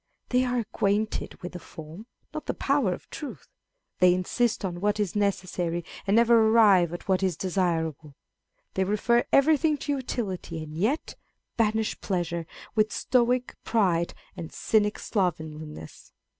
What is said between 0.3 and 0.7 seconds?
are